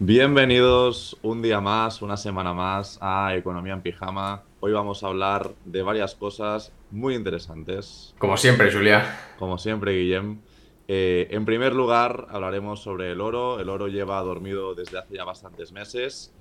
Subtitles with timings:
[0.00, 4.42] Bienvenidos un día más, una semana más a Economía en Pijama.
[4.58, 8.12] Hoy vamos a hablar de varias cosas muy interesantes.
[8.18, 9.16] Como siempre, Julia.
[9.38, 10.40] Como siempre, Guillem.
[10.88, 13.60] Eh, en primer lugar, hablaremos sobre el oro.
[13.60, 16.34] El oro lleva dormido desde hace ya bastantes meses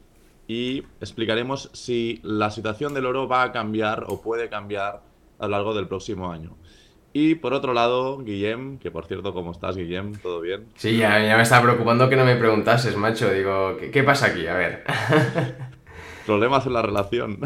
[0.47, 5.04] y explicaremos si la situación del oro va a cambiar o puede cambiar
[5.38, 6.57] a lo largo del próximo año.
[7.14, 10.14] Y por otro lado, Guillem, que por cierto, ¿cómo estás, Guillem?
[10.16, 10.66] ¿Todo bien?
[10.75, 13.32] Sí, ya, me estaba preocupando que no me preguntases, macho.
[13.32, 14.47] Digo, ¿qué, qué pasa aquí?
[14.47, 14.83] A ver.
[16.25, 17.39] Problemas en la relación.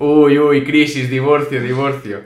[0.00, 2.22] uy, uy, crisis, divorcio, divorcio.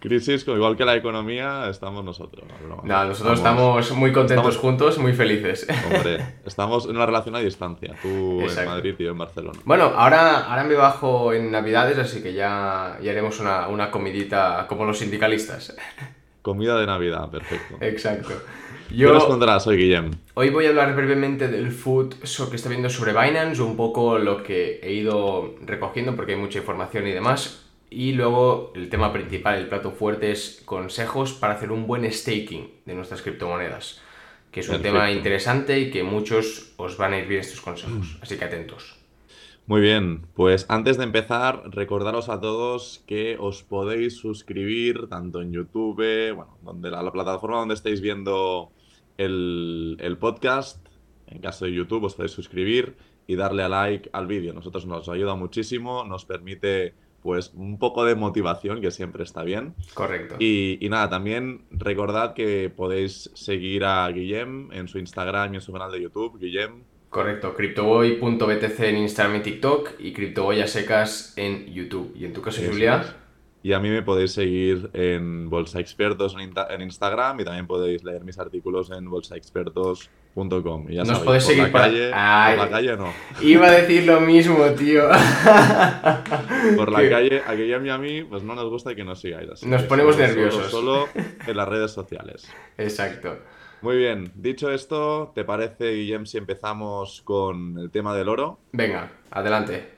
[0.00, 2.44] Crisis, igual que la economía, estamos nosotros.
[2.82, 5.66] No, nosotros estamos, muy contentos juntos, muy felices.
[5.86, 9.58] Hombre, estamos en una relación a distancia, tú en Madrid y yo en Barcelona.
[9.64, 14.66] Bueno, ahora, ahora me bajo en Navidades, así que ya, ya haremos una, una comidita
[14.68, 15.74] como los sindicalistas.
[16.44, 17.78] Comida de Navidad, perfecto.
[17.80, 18.34] Exacto.
[18.90, 20.10] Yo, ¿Qué nos contarás hoy, Guillem?
[20.34, 22.16] Hoy voy a hablar brevemente del food
[22.50, 26.58] que está viendo sobre Binance, un poco lo que he ido recogiendo porque hay mucha
[26.58, 27.64] información y demás.
[27.88, 32.70] Y luego el tema principal, el plato fuerte, es consejos para hacer un buen staking
[32.84, 34.02] de nuestras criptomonedas,
[34.52, 38.18] que es un tema interesante y que muchos os van a ir bien estos consejos.
[38.20, 38.96] Así que atentos.
[39.66, 45.52] Muy bien, pues antes de empezar, recordaros a todos que os podéis suscribir tanto en
[45.52, 48.72] YouTube, bueno, donde la, plataforma donde estáis viendo
[49.16, 50.86] el, el, podcast,
[51.28, 52.94] en caso de YouTube os podéis suscribir
[53.26, 54.52] y darle a like al vídeo.
[54.52, 59.74] Nosotros nos ayuda muchísimo, nos permite pues un poco de motivación, que siempre está bien.
[59.94, 60.36] Correcto.
[60.38, 65.72] Y, nada, también recordad que podéis seguir a Guillem en su Instagram y en su
[65.72, 66.82] canal de YouTube, Guillem.
[67.14, 72.12] Correcto, CryptoBoy.btc en Instagram y TikTok y CryptoBoy a secas en YouTube.
[72.16, 73.04] ¿Y en tu caso, Julia?
[73.62, 78.24] Y a mí me podéis seguir en Bolsa Expertos en, Instagram y también podéis leer
[78.24, 80.86] mis artículos en bolsaexpertos.com.
[80.88, 83.12] Nos podéis seguir por la, calle, por la calle no.
[83.42, 85.04] Iba a decir lo mismo, tío.
[86.76, 89.64] por la calle, a Guillermo y a mí, pues no nos gusta que nos sigáis.
[89.64, 90.68] nos ponemos nerviosos.
[90.68, 92.52] Solo, en las redes sociales.
[92.76, 93.38] Exacto.
[93.84, 98.60] Muy bien, dicho esto, ¿te parece, Guillem, si empezamos con el tema del oro?
[98.72, 99.90] Venga, adelante.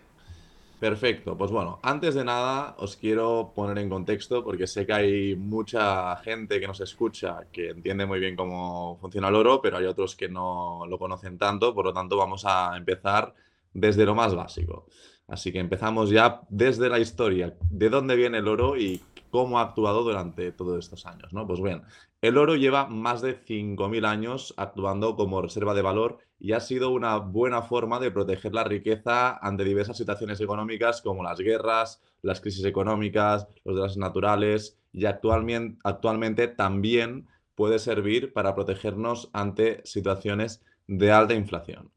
[0.80, 5.36] Perfecto, pues bueno, antes de nada os quiero poner en contexto porque sé que hay
[5.36, 9.84] mucha gente que nos escucha que entiende muy bien cómo funciona el oro, pero hay
[9.84, 13.34] otros que no lo conocen tanto, por lo tanto vamos a empezar
[13.72, 14.86] desde lo más básico.
[15.28, 19.62] Así que empezamos ya desde la historia, de dónde viene el oro y cómo ha
[19.62, 21.46] actuado durante todos estos años, ¿no?
[21.46, 21.82] Pues bien,
[22.22, 26.90] el oro lleva más de 5.000 años actuando como reserva de valor y ha sido
[26.90, 32.40] una buena forma de proteger la riqueza ante diversas situaciones económicas como las guerras, las
[32.40, 40.62] crisis económicas, los desastres naturales y actualmente, actualmente también puede servir para protegernos ante situaciones
[40.86, 41.90] de alta inflación.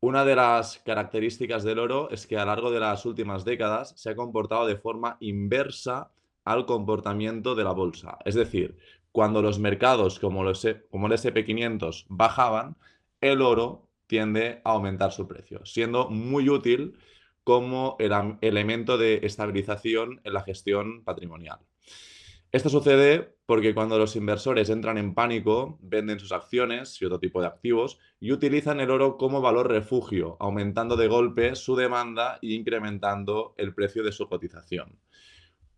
[0.00, 3.94] Una de las características del oro es que a lo largo de las últimas décadas
[3.96, 6.10] se ha comportado de forma inversa
[6.46, 8.18] al comportamiento de la bolsa.
[8.24, 8.78] Es decir,
[9.12, 12.76] cuando los mercados como, los, como el SP500 bajaban,
[13.20, 16.94] el oro tiende a aumentar su precio, siendo muy útil
[17.44, 21.58] como el elemento de estabilización en la gestión patrimonial.
[22.52, 27.40] Esto sucede porque cuando los inversores entran en pánico, venden sus acciones y otro tipo
[27.40, 32.54] de activos y utilizan el oro como valor refugio, aumentando de golpe su demanda e
[32.54, 34.98] incrementando el precio de su cotización.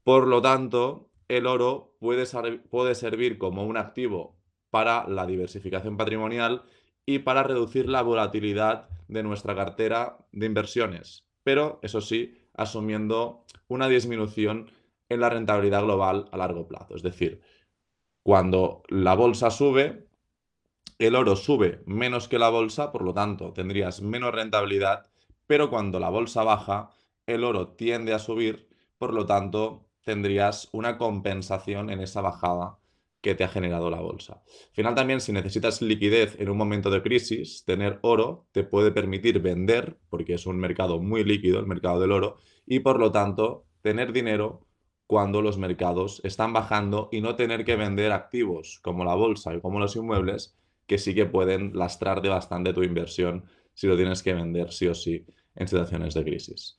[0.08, 4.38] Por lo tanto, el oro puede, servir como un activo
[4.70, 6.62] para la diversificación patrimonial
[7.04, 13.86] y para reducir la volatilidad de nuestra cartera de inversiones, pero eso sí, asumiendo una
[13.86, 14.70] disminución
[15.10, 16.94] en la rentabilidad global a largo plazo.
[16.96, 17.42] Es decir,
[18.22, 20.08] cuando la bolsa sube,
[20.98, 25.10] el oro sube menos que la bolsa, por lo tanto tendrías menos rentabilidad,
[25.46, 26.92] pero cuando la bolsa baja,
[27.26, 32.78] el oro tiende a subir, por lo tanto tendrías una compensación en esa bajada
[33.20, 34.42] que te ha generado la bolsa.
[34.46, 38.90] Al final también, si necesitas liquidez en un momento de crisis, tener oro te puede
[38.90, 43.12] permitir vender, porque es un mercado muy líquido, el mercado del oro, y por lo
[43.12, 44.66] tanto tener dinero
[45.06, 49.60] cuando los mercados están bajando y no tener que vender activos como la bolsa y
[49.60, 50.56] como los inmuebles,
[50.86, 53.44] que sí que pueden lastrar de bastante tu inversión
[53.74, 56.78] si lo tienes que vender sí o sí en situaciones de crisis.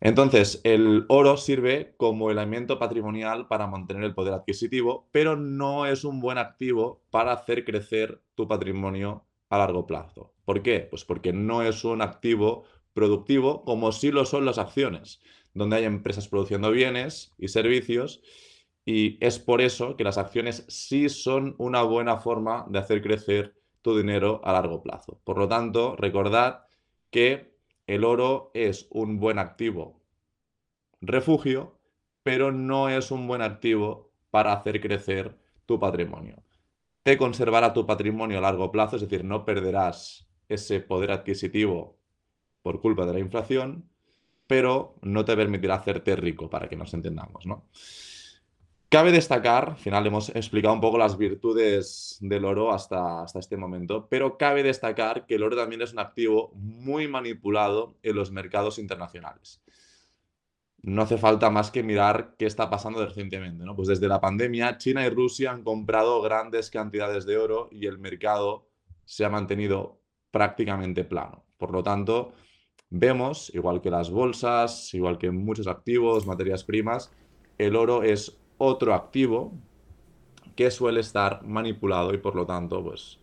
[0.00, 6.04] Entonces, el oro sirve como elemento patrimonial para mantener el poder adquisitivo, pero no es
[6.04, 10.34] un buen activo para hacer crecer tu patrimonio a largo plazo.
[10.44, 10.80] ¿Por qué?
[10.80, 15.20] Pues porque no es un activo productivo como sí lo son las acciones,
[15.54, 18.22] donde hay empresas produciendo bienes y servicios
[18.84, 23.54] y es por eso que las acciones sí son una buena forma de hacer crecer
[23.82, 25.20] tu dinero a largo plazo.
[25.24, 26.62] Por lo tanto, recordad
[27.10, 27.57] que
[27.88, 29.98] el oro es un buen activo
[31.00, 31.80] refugio,
[32.22, 36.42] pero no es un buen activo para hacer crecer tu patrimonio.
[37.02, 41.98] Te conservará tu patrimonio a largo plazo, es decir, no perderás ese poder adquisitivo
[42.62, 43.88] por culpa de la inflación,
[44.46, 47.68] pero no te permitirá hacerte rico, para que nos entendamos, ¿no?
[48.90, 53.58] Cabe destacar, al final hemos explicado un poco las virtudes del oro hasta, hasta este
[53.58, 58.30] momento, pero cabe destacar que el oro también es un activo muy manipulado en los
[58.30, 59.62] mercados internacionales.
[60.80, 63.76] No hace falta más que mirar qué está pasando recientemente, ¿no?
[63.76, 67.98] Pues desde la pandemia, China y Rusia han comprado grandes cantidades de oro y el
[67.98, 68.70] mercado
[69.04, 70.00] se ha mantenido
[70.30, 71.44] prácticamente plano.
[71.58, 72.32] Por lo tanto,
[72.88, 77.12] vemos, igual que las bolsas, igual que muchos activos, materias primas,
[77.58, 79.52] el oro es otro activo
[80.54, 83.18] que suele estar manipulado y por lo tanto, pues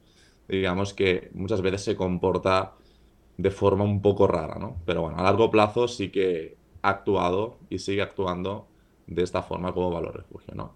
[0.48, 2.74] digamos que muchas veces se comporta
[3.38, 4.78] de forma un poco rara, ¿no?
[4.86, 8.68] Pero bueno, a largo plazo sí que ha actuado y sigue actuando
[9.08, 10.74] de esta forma como valor refugio, ¿no?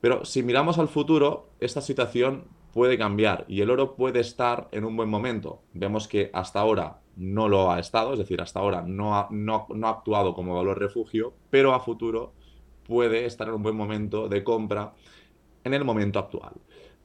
[0.00, 4.84] Pero si miramos al futuro, esta situación puede cambiar y el oro puede estar en
[4.84, 5.60] un buen momento.
[5.74, 9.66] Vemos que hasta ahora no lo ha estado, es decir, hasta ahora no ha, no,
[9.74, 12.32] no ha actuado como valor refugio, pero a futuro
[12.86, 14.92] puede estar en un buen momento de compra
[15.64, 16.54] en el momento actual.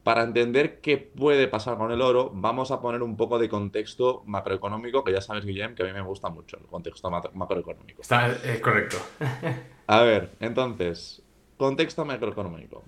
[0.04, 4.24] Para entender qué puede pasar con el oro, vamos a poner un poco de contexto
[4.26, 8.04] macroeconómico, que ya sabes, Guillem, que a mí me gusta mucho el contexto macroeconómico.
[8.04, 8.98] Está es correcto.
[9.88, 11.22] a ver, entonces,
[11.58, 12.84] contexto macroeconómico.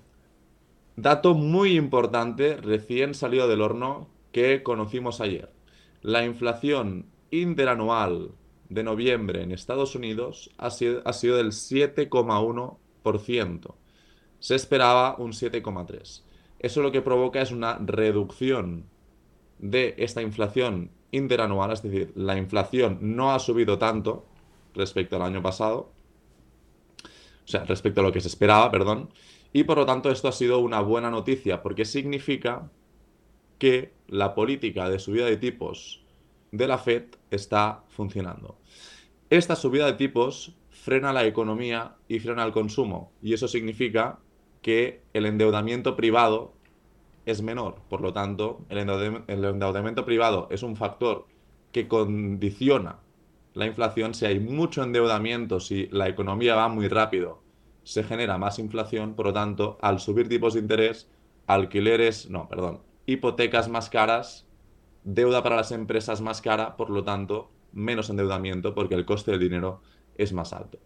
[0.96, 5.52] Dato muy importante, recién salido del horno, que conocimos ayer.
[6.00, 8.30] La inflación interanual
[8.70, 13.74] de noviembre en Estados Unidos ha sido, ha sido del 7,1%.
[14.38, 16.22] Se esperaba un 7,3%.
[16.60, 18.84] Eso lo que provoca es una reducción
[19.58, 24.26] de esta inflación interanual, es decir, la inflación no ha subido tanto
[24.74, 25.90] respecto al año pasado,
[27.44, 29.10] o sea, respecto a lo que se esperaba, perdón,
[29.52, 32.70] y por lo tanto esto ha sido una buena noticia porque significa
[33.58, 36.02] que la política de subida de tipos
[36.52, 38.58] de la Fed está funcionando.
[39.28, 43.12] Esta subida de tipos frena la economía y frena el consumo.
[43.22, 44.18] Y eso significa
[44.62, 46.54] que el endeudamiento privado
[47.26, 47.76] es menor.
[47.88, 51.26] Por lo tanto, el endeudamiento privado es un factor
[51.70, 52.98] que condiciona
[53.54, 54.14] la inflación.
[54.14, 57.42] Si hay mucho endeudamiento, si la economía va muy rápido,
[57.84, 59.14] se genera más inflación.
[59.14, 61.08] Por lo tanto, al subir tipos de interés,
[61.46, 64.46] alquileres, no, perdón, hipotecas más caras,
[65.04, 69.40] deuda para las empresas más cara, por lo tanto, menos endeudamiento porque el coste del
[69.40, 69.80] dinero
[70.16, 70.78] es más alto.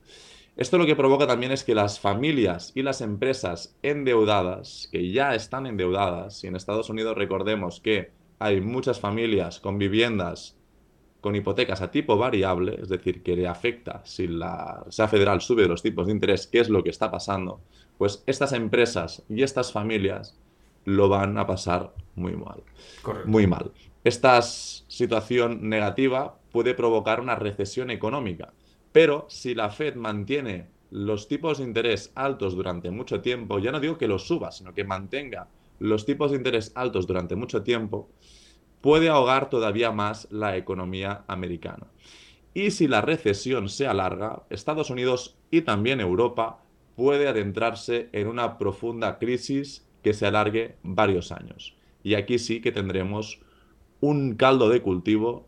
[0.56, 5.34] Esto lo que provoca también es que las familias y las empresas endeudadas, que ya
[5.34, 10.56] están endeudadas, y en Estados Unidos recordemos que hay muchas familias con viviendas
[11.25, 15.66] con hipotecas a tipo variable, es decir, que le afecta si la Reserva Federal sube
[15.66, 17.62] los tipos de interés, qué es lo que está pasando,
[17.96, 20.38] pues estas empresas y estas familias
[20.84, 22.62] lo van a pasar muy mal.
[23.25, 23.72] Muy mal.
[24.05, 28.53] Esta situación negativa puede provocar una recesión económica.
[28.93, 33.81] Pero si la Fed mantiene los tipos de interés altos durante mucho tiempo, ya no
[33.81, 35.49] digo que los suba, sino que mantenga
[35.79, 38.11] los tipos de interés altos durante mucho tiempo,
[38.83, 41.87] puede ahogar todavía más la economía americana.
[42.52, 46.62] Y si la recesión se alarga, Estados Unidos y también Europa
[46.95, 51.75] puede adentrarse en una profunda crisis que se alargue varios años.
[52.02, 53.40] Y aquí sí que tendremos
[54.04, 55.46] un caldo de cultivo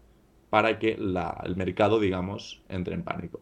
[0.49, 3.41] para que el mercado, digamos, entre en pánico.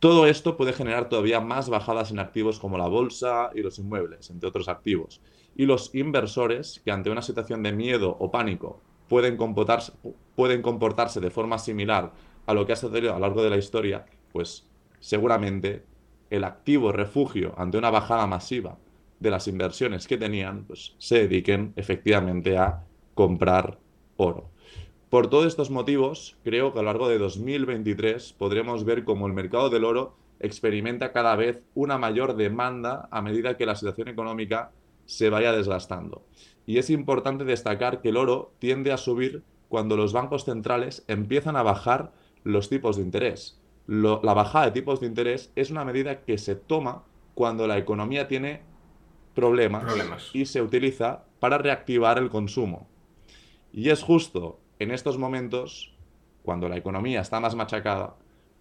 [0.00, 4.28] Todo esto puede generar todavía más bajadas en activos como la bolsa y los inmuebles,
[4.28, 5.22] entre otros activos.
[5.56, 9.92] Y los inversores, que ante una situación de miedo o pánico pueden comportarse,
[10.36, 12.12] pueden comportarse de forma similar
[12.44, 14.68] a lo que ha sucedido a lo largo de la historia, pues
[15.00, 15.86] seguramente
[16.28, 18.76] el activo refugio ante una bajada masiva
[19.20, 22.84] de las inversiones que tenían, pues se dediquen efectivamente a
[23.14, 23.78] comprar
[24.16, 24.50] oro.
[25.10, 29.32] Por todos estos motivos, creo que a lo largo de 2023 podremos ver cómo el
[29.32, 34.72] mercado del oro experimenta cada vez una mayor demanda a medida que la situación económica
[35.06, 36.24] se vaya desgastando.
[36.66, 41.56] Y es importante destacar que el oro tiende a subir cuando los bancos centrales empiezan
[41.56, 43.60] a bajar los tipos de interés.
[43.86, 47.04] la bajada de tipos de interés es una medida que se toma
[47.34, 48.62] cuando la economía tiene
[49.34, 49.84] problemas.
[50.32, 52.88] y se utiliza para reactivar el consumo.
[53.74, 55.92] Y es justo en estos momentos,
[56.44, 58.14] cuando la economía está más machacada,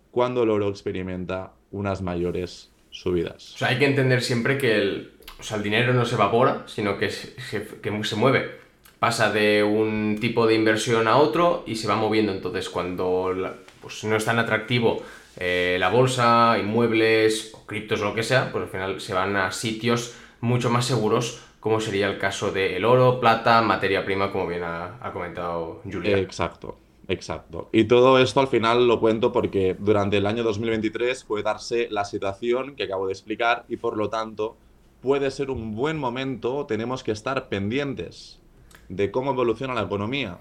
[0.10, 3.54] cuando el oro experimenta unas mayores subidas.
[3.54, 6.64] O sea, hay que entender siempre que el, o sea, el dinero no se evapora,
[6.66, 8.64] sino que se, mueve
[8.98, 12.32] pasa de un tipo de inversión a otro y se va moviendo.
[12.32, 13.32] Entonces, cuando
[13.82, 15.04] pues, no es tan atractivo
[15.38, 19.52] eh, la bolsa, inmuebles o criptos lo que sea, pues al final se van a
[19.52, 24.64] sitios mucho más seguros, como sería el caso del oro, plata, materia prima, como bien
[24.64, 26.18] ha, ha comentado Julia.
[26.18, 26.78] Exacto.
[27.08, 27.70] Exacto.
[27.72, 32.04] Y todo esto al final lo cuento porque durante el año 2023 puede darse la
[32.04, 34.58] situación que acabo de explicar y por lo tanto
[35.02, 38.42] puede ser un buen momento, tenemos que estar pendientes
[38.90, 40.40] de cómo evoluciona la economía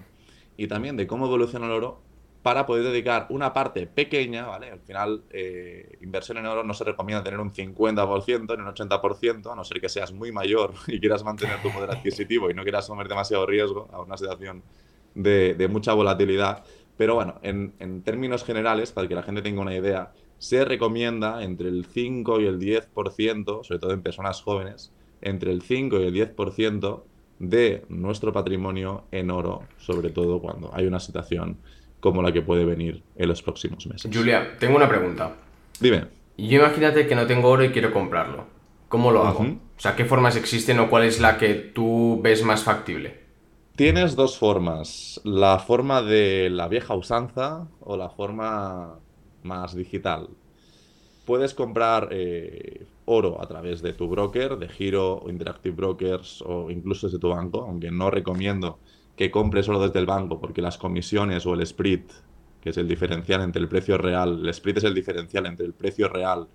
[0.57, 2.01] y también de cómo evoluciona el oro
[2.43, 4.69] para poder dedicar una parte pequeña, ¿vale?
[4.69, 9.51] Al final, eh, inversión en oro no se recomienda tener un 50% ni un 80%,
[9.51, 12.63] a no ser que seas muy mayor y quieras mantener tu poder adquisitivo y no
[12.63, 14.61] quieras tomar demasiado riesgo a una situación
[15.15, 16.65] de, mucha volatilidad.
[16.97, 21.43] Pero bueno, en, en, términos generales, para que la gente tenga una idea, se recomienda
[21.43, 26.03] entre el 5 y el 10%, sobre todo en personas jóvenes, entre el 5 y
[26.03, 27.03] el 10%
[27.39, 31.57] de nuestro patrimonio en oro, sobre todo cuando hay una situación
[32.03, 34.11] como la que puede venir en los próximos meses.
[34.13, 35.37] Julia, tengo una pregunta.
[35.79, 36.03] Dime.
[36.37, 38.43] Yo imagínate que no tengo oro y quiero comprarlo.
[38.89, 39.43] ¿Cómo lo hago?
[39.43, 43.21] O sea, ¿qué formas existen o cuál es la que tú ves más factible?
[43.77, 48.99] Tienes dos formas, la forma de la vieja usanza o la forma
[49.43, 50.27] más digital.
[51.23, 56.69] Puedes comprar eh, oro a través de tu broker, de Giro o Interactive Brokers o
[56.69, 58.79] incluso desde tu banco, aunque no recomiendo
[59.15, 62.11] que compres oro desde el banco porque las comisiones o el split,
[62.61, 65.73] que es el diferencial entre el precio real, el split es el diferencial entre el
[65.73, 66.47] precio real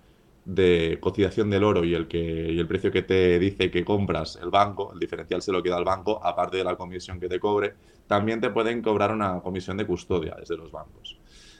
[0.45, 4.39] de cotización del oro y el, que, y el precio que te dice que compras
[4.41, 7.39] el banco, el diferencial se lo queda al banco, aparte de la comisión que te
[7.39, 7.75] cobre,
[8.07, 11.19] también te pueden cobrar una comisión de custodia desde los bancos.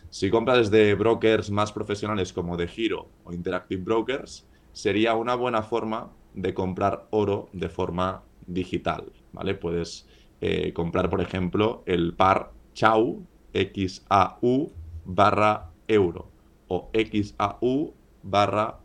[0.10, 5.62] Si compras desde brokers más profesionales como de Giro o Interactive Brokers, sería una buena
[5.62, 9.54] forma de comprar oro de forma digital, ¿vale?
[9.54, 10.08] Puedes
[10.42, 14.72] eh, comprar, por ejemplo, el par Chau XAU
[15.06, 16.30] barra euro
[16.68, 17.94] o XAU
[18.24, 18.80] barra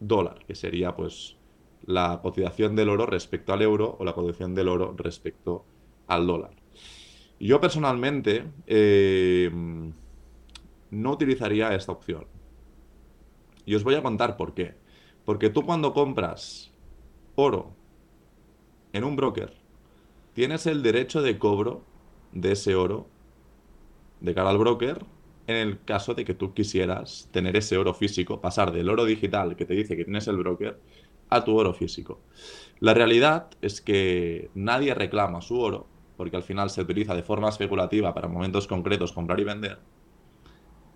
[0.00, 1.36] dólar, que sería pues
[1.84, 5.64] la cotización del oro respecto al euro o la cotización del oro respecto
[6.06, 6.52] al dólar.
[7.40, 9.50] Yo personalmente eh,
[10.90, 12.26] no utilizaría esta opción.
[13.64, 14.74] Y os voy a contar por qué.
[15.24, 16.72] Porque tú cuando compras
[17.34, 17.74] oro
[18.92, 19.61] en un broker,
[20.34, 21.82] tienes el derecho de cobro
[22.32, 23.06] de ese oro
[24.20, 25.04] de cara al broker
[25.46, 29.56] en el caso de que tú quisieras tener ese oro físico, pasar del oro digital
[29.56, 30.78] que te dice que tienes el broker
[31.28, 32.20] a tu oro físico.
[32.78, 35.86] La realidad es que nadie reclama su oro,
[36.16, 39.78] porque al final se utiliza de forma especulativa para momentos concretos comprar y vender.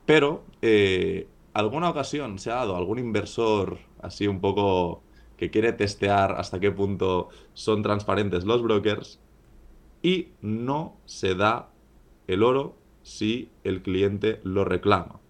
[0.04, 5.02] Pero eh, alguna ocasión se ha dado algún inversor así un poco
[5.36, 9.20] que quiere testear hasta qué punto son transparentes los brokers
[10.02, 11.70] y no se da
[12.26, 15.20] el oro si el cliente lo reclama.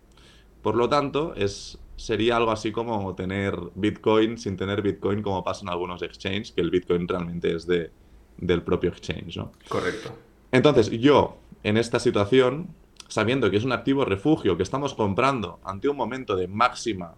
[0.63, 5.63] Por lo tanto, es, sería algo así como tener Bitcoin sin tener Bitcoin como pasa
[5.63, 7.91] en algunos exchanges, que el Bitcoin realmente es de,
[8.39, 9.53] del propio exchange, ¿no?
[9.69, 10.11] Correcto.
[10.53, 12.69] Entonces, yo, en esta situación,
[13.09, 17.15] sabiendo que es un activo refugio que estamos comprando ante un momento de máxima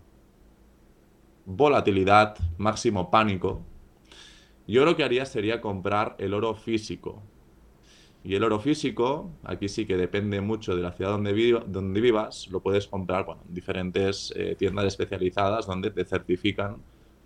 [1.48, 3.62] volatilidad, máximo pánico,
[4.66, 7.22] yo lo que haría sería comprar el oro físico,
[8.22, 12.48] y el oro físico, aquí sí que depende mucho de la ciudad donde, donde vivas,
[12.50, 16.76] lo puedes comprar en diferentes eh, tiendas especializadas donde te certifican,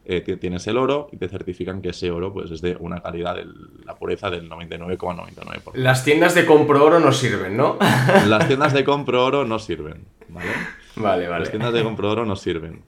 [0.05, 3.35] eh, tienes el oro y te certifican que ese oro pues, es de una calidad,
[3.35, 3.47] de
[3.85, 5.75] la pureza del 99,99%.
[5.75, 7.79] Las tiendas de compro oro no sirven, ¿no?
[8.27, 10.51] Las tiendas de compro oro no sirven, ¿vale?
[10.97, 11.41] Vale, vale.
[11.41, 12.85] Las tiendas de compro oro no sirven.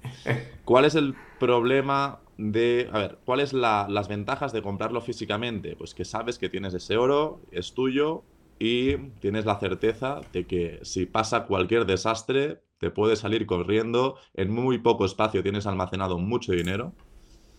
[0.64, 5.76] ¿Cuál es el problema de, a ver, ¿cuáles las ventajas de comprarlo físicamente?
[5.76, 8.24] Pues que sabes que tienes ese oro, es tuyo
[8.58, 14.50] y tienes la certeza de que si pasa cualquier desastre, te puedes salir corriendo, en
[14.52, 16.92] muy poco espacio tienes almacenado mucho dinero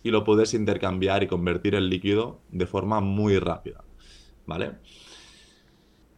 [0.02, 3.84] y lo puedes intercambiar y convertir en líquido de forma muy rápida,
[4.46, 4.72] ¿vale?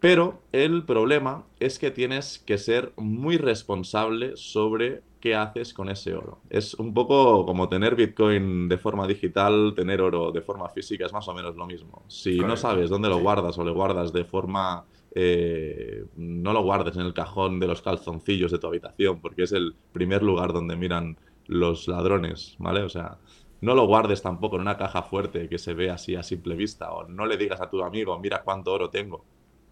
[0.00, 6.14] Pero el problema es que tienes que ser muy responsable sobre qué haces con ese
[6.14, 6.38] oro.
[6.50, 11.12] Es un poco como tener Bitcoin de forma digital, tener oro de forma física, es
[11.12, 12.04] más o menos lo mismo.
[12.06, 14.84] Si no sabes dónde lo guardas o lo guardas de forma...
[15.14, 19.52] Eh, no lo guardes en el cajón de los calzoncillos de tu habitación, porque es
[19.52, 22.82] el primer lugar donde miran los ladrones, ¿vale?
[22.82, 23.18] O sea,
[23.60, 26.92] no lo guardes tampoco en una caja fuerte que se ve así a simple vista,
[26.92, 29.24] o no le digas a tu amigo, mira cuánto oro tengo.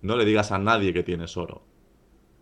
[0.02, 1.62] No le digas a nadie que tienes oro.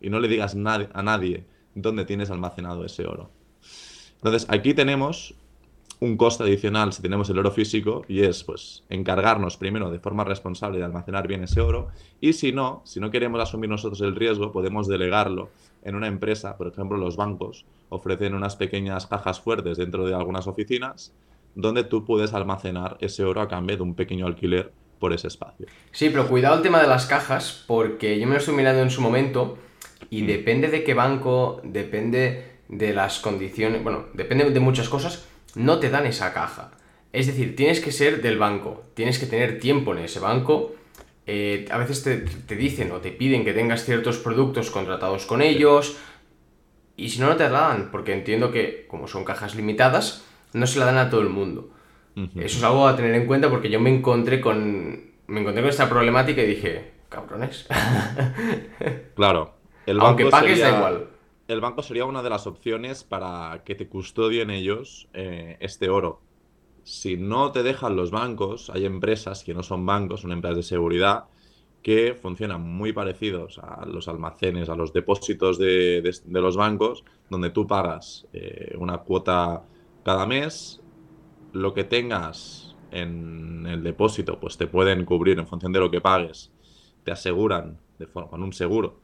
[0.01, 1.45] Y no le digas a nadie
[1.75, 3.31] dónde tienes almacenado ese oro.
[4.17, 5.35] Entonces, aquí tenemos
[6.01, 10.25] un coste adicional si tenemos el oro físico y es pues encargarnos primero de forma
[10.25, 11.89] responsable de almacenar bien ese oro
[12.21, 15.51] y si no, si no queremos asumir nosotros el riesgo, podemos delegarlo
[15.83, 20.47] en una empresa, por ejemplo los bancos ofrecen unas pequeñas cajas fuertes dentro de algunas
[20.47, 21.15] oficinas
[21.55, 25.67] donde tú puedes almacenar ese oro a cambio de un pequeño alquiler por ese espacio.
[25.93, 28.91] Sí, pero cuidado el tema de las cajas porque yo me lo estoy mirando en
[28.91, 29.59] su momento
[30.11, 30.27] y mm.
[30.27, 35.91] depende de qué banco, depende de las condiciones, bueno, depende de muchas cosas no te
[35.91, 36.73] dan esa caja.
[37.13, 40.75] Es decir, tienes que ser del banco, tienes que tener tiempo en ese banco.
[41.27, 45.97] Eh, a veces te, dicen o te piden que tengas ciertos productos contratados con ellos.
[46.97, 50.67] Y si no, no te la dan, porque entiendo que, como son cajas limitadas, no
[50.67, 51.71] se la dan a todo el mundo.
[52.17, 55.15] Eso es algo a tener en cuenta porque yo me encontré con.
[55.27, 57.67] Me encontré con esta problemática y dije, cabrones.
[59.15, 59.55] claro.
[59.87, 61.09] El banco Aunque pagues da igual
[61.49, 66.21] el banco sería una de las opciones para que te custodien ellos eh, este oro.
[66.85, 70.63] Si no te dejan los bancos, hay empresas que no son bancos, son empresas de
[70.63, 71.25] seguridad
[71.83, 77.67] que funcionan muy parecidos a los almacenes, a los depósitos de, los bancos, donde tú
[77.67, 79.63] pagas eh, una cuota
[80.03, 80.81] cada mes,
[81.55, 86.01] lo que tengas en el depósito, pues te pueden cubrir en función de lo que
[86.01, 86.53] pagues,
[87.03, 89.01] te aseguran de forma, con un seguro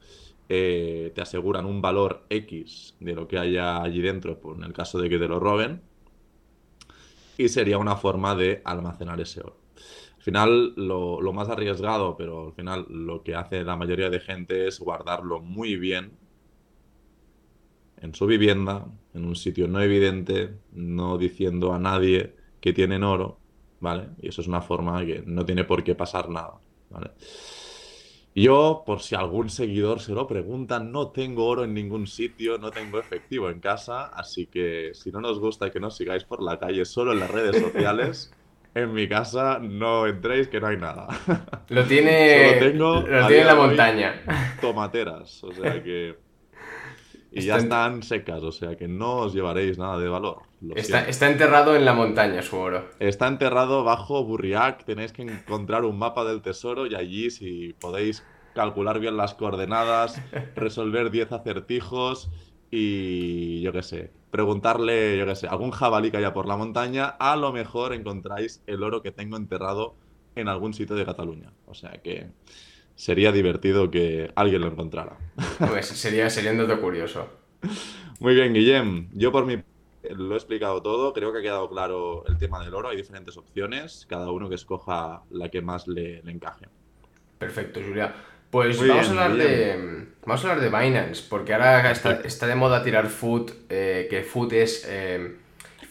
[0.53, 4.73] eh, te aseguran un valor X de lo que haya allí dentro, por en el
[4.73, 5.81] caso de que te lo roben,
[7.37, 9.55] y sería una forma de almacenar ese oro.
[10.17, 14.19] Al final, lo, lo, más arriesgado, pero al final lo que hace la mayoría de
[14.19, 16.11] gente es guardarlo muy bien
[18.01, 23.39] en su vivienda, en un sitio no evidente, no diciendo a nadie que tienen oro,
[23.79, 24.09] ¿vale?
[24.21, 26.53] Y eso es una forma que no tiene por qué pasar nada,
[26.89, 27.11] ¿vale?
[28.33, 32.71] Yo, por si algún seguidor se lo pregunta, no tengo oro en ningún sitio, no
[32.71, 36.57] tengo efectivo en casa, así que si no nos gusta que nos sigáis por la
[36.57, 38.31] calle solo en las redes sociales,
[38.73, 41.07] en mi casa no entréis que no hay nada.
[41.67, 44.57] Lo tiene, tengo, lo tiene en la montaña.
[44.61, 46.30] Tomateras, o sea que...
[47.31, 50.43] Y ya están secas, o sea que no os llevaréis nada de valor.
[50.75, 52.89] Está, está, enterrado en la montaña su oro.
[52.99, 54.83] Está enterrado bajo Burriac.
[54.83, 60.21] Tenéis que encontrar un mapa del tesoro y allí, si podéis calcular bien las coordenadas,
[60.55, 62.29] resolver 10 acertijos
[62.69, 67.05] y yo qué sé, preguntarle, yo qué sé, algún jabalí que haya por la montaña,
[67.05, 69.95] a lo mejor encontráis el oro que tengo enterrado
[70.35, 71.51] en algún sitio de Cataluña.
[71.65, 72.29] O sea que
[73.01, 75.17] sería divertido que alguien lo encontrara.
[75.57, 77.27] Pues sería, sería un dato curioso.
[78.19, 79.09] Muy bien, Guillem.
[79.13, 79.57] Yo por mi
[80.03, 83.37] lo he explicado todo, creo que ha quedado claro el tema del oro, hay diferentes
[83.37, 86.67] opciones, cada uno que escoja la que más le, encaje.
[87.39, 88.13] Perfecto, Julia.
[88.51, 92.83] Pues vamos, a hablar de, vamos a hablar de Binance, porque ahora está, de moda
[92.83, 95.37] tirar food, eh, que food es eh,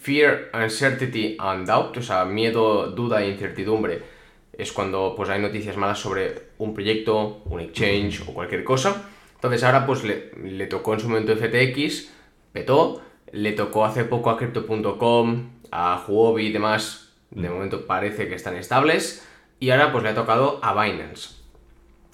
[0.00, 4.19] fear, uncertainty and doubt, o sea, miedo, duda e incertidumbre.
[4.60, 9.08] Es cuando pues, hay noticias malas sobre un proyecto, un exchange o cualquier cosa.
[9.34, 12.10] Entonces ahora pues le, le tocó en su momento FTX,
[12.52, 13.00] petó,
[13.32, 17.14] le tocó hace poco a Crypto.com, a Huobi y demás.
[17.30, 17.52] De mm.
[17.52, 19.26] momento parece que están estables.
[19.60, 21.40] Y ahora pues le ha tocado a Binance.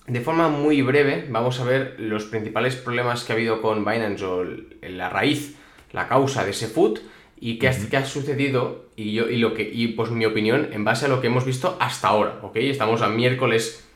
[0.07, 4.25] De forma muy breve vamos a ver los principales problemas que ha habido con Binance
[4.25, 4.45] o
[4.83, 5.57] la raíz,
[5.91, 7.01] la causa de ese foot
[7.39, 11.07] y qué, ha, sucedido y, yo, y, lo que, y pues mi opinión en base
[11.07, 12.57] a lo que hemos visto hasta ahora, ¿ok?
[12.57, 13.87] Estamos a miércoles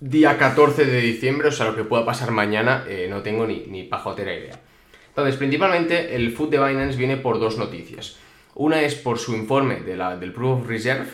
[0.00, 3.64] día 14 de diciembre, o sea, lo que pueda pasar mañana eh, no tengo ni,
[3.68, 4.60] ni pajotera idea.
[5.08, 8.18] Entonces, principalmente el food de Binance viene por dos noticias.
[8.54, 11.08] Una es por su informe de la, del Proof of Reserve,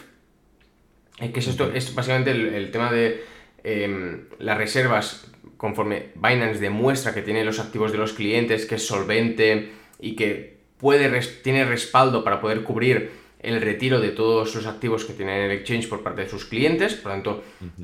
[1.20, 3.22] eh, que es esto, es básicamente el, tema de
[3.62, 8.86] em, las reservas conforme Binance demuestra que tiene los activos de los clientes, que es
[8.86, 9.70] solvente
[10.00, 10.51] y que
[10.82, 15.50] puede, tiene respaldo para poder cubrir el retiro de todos los activos que tienen en
[15.50, 17.42] el exchange por parte de sus clientes, por lo tanto,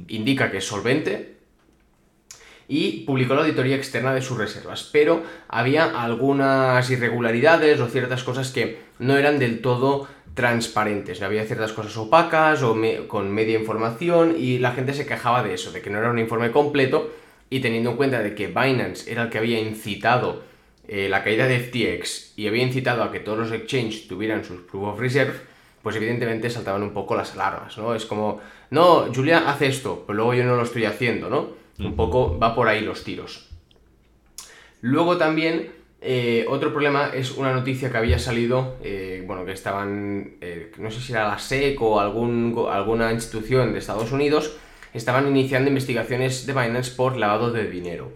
[0.08, 1.36] indica que es solvente,
[2.66, 8.50] y publicó la auditoría externa de sus reservas, pero había algunas irregularidades o ciertas cosas
[8.50, 14.58] que no eran del todo transparentes, había ciertas cosas opacas o con media información y
[14.58, 17.10] la gente se quejaba de eso, de que no era un informe completo
[17.48, 20.42] y teniendo en cuenta de que Binance era el que había incitado
[20.88, 24.60] eh, la caída de FTX y había incitado a que todos los exchanges tuvieran sus
[24.62, 25.34] proof of reserve,
[25.82, 27.94] pues evidentemente saltaban un poco las alarmas, ¿no?
[27.94, 31.50] Es como, no, Julia hace esto, pero luego yo no lo estoy haciendo, ¿no?
[31.78, 33.48] Un poco va por ahí los tiros.
[34.80, 35.70] Luego también,
[36.00, 40.90] eh, otro problema es una noticia que había salido, eh, bueno, que estaban, eh, no
[40.90, 44.56] sé si era la SEC o algún, alguna institución de Estados Unidos,
[44.94, 48.12] estaban iniciando investigaciones de Binance por lavado de dinero.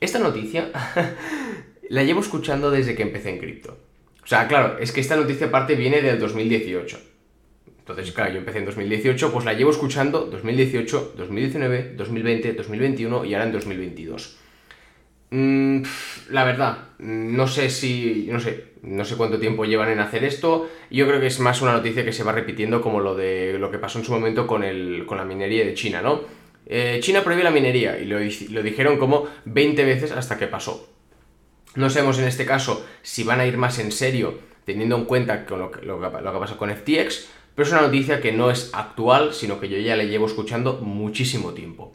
[0.00, 0.70] Esta noticia
[1.88, 3.78] la llevo escuchando desde que empecé en cripto.
[4.22, 6.98] O sea, claro, es que esta noticia aparte viene del 2018.
[7.78, 13.34] Entonces, claro, yo empecé en 2018, pues la llevo escuchando 2018, 2019, 2020, 2021 y
[13.34, 14.38] ahora en 2022.
[15.30, 15.82] Mm,
[16.30, 20.70] la verdad, no sé si, no sé, no sé cuánto tiempo llevan en hacer esto.
[20.90, 23.70] Yo creo que es más una noticia que se va repitiendo como lo de lo
[23.70, 26.22] que pasó en su momento con, el, con la minería de China, ¿no?
[26.66, 30.88] Eh, China prohíbe la minería y lo, lo dijeron como 20 veces hasta que pasó.
[31.74, 35.44] No sabemos en este caso si van a ir más en serio, teniendo en cuenta
[35.48, 39.32] lo que, lo que, pasado con FTX, pero es una noticia que no es actual,
[39.32, 41.92] sino que yo ya la llevo escuchando muchísimo tiempo.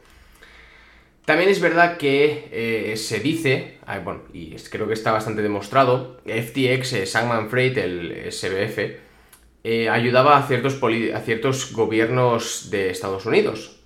[1.26, 6.94] También es verdad que eh, se dice, bueno, y creo que está bastante demostrado, FTX,
[6.94, 8.80] eh, Sangman Freight, el SBF,
[9.64, 10.80] eh, ayudaba a ciertos,
[11.14, 13.80] a ciertos gobiernos de Estados Unidos,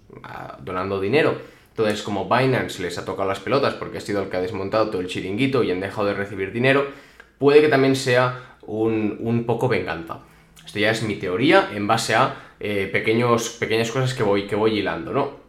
[0.62, 1.53] donando dinero.
[1.74, 4.92] Entonces, como Binance les ha tocado las pelotas porque ha sido el que ha desmontado
[4.92, 6.86] todo el chiringuito y han dejado de recibir dinero,
[7.40, 10.20] puede que también sea un, poco venganza.
[10.64, 14.78] Esto ya es mi teoría en base a pequeños, pequeñas cosas que voy, que voy
[14.78, 15.44] hilando, ¿no?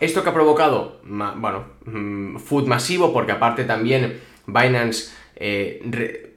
[0.00, 6.32] Esto que ha provocado, bueno, mm, food masivo, porque aparte también Binance eh,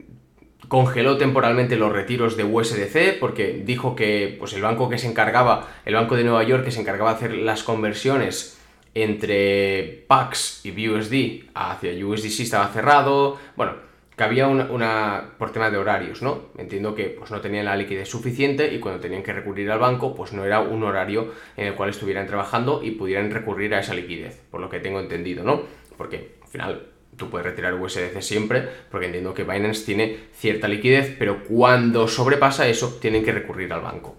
[0.67, 5.67] congeló temporalmente los retiros de USDC, porque dijo que pues, el banco que se encargaba,
[5.85, 8.56] el Banco de Nueva York que se encargaba de hacer las conversiones
[9.03, 13.37] entre PAX y BUSD hacia USDC estaba cerrado.
[13.55, 13.73] Bueno,
[14.17, 16.45] que había una, por tema de horarios, ¿no?
[16.57, 20.15] Entiendo que pues, no tenían la liquidez suficiente y cuando tenían que recurrir al banco,
[20.15, 23.93] pues no era un horario en el cual estuvieran trabajando y pudieran recurrir a esa
[23.93, 25.61] liquidez, por lo que tengo entendido, ¿no?
[25.95, 31.15] Porque al final tú puedes retirar USDC siempre, porque entiendo que Binance tiene cierta liquidez,
[31.19, 34.15] pero cuando sobrepasa eso, tienen que recurrir al banco.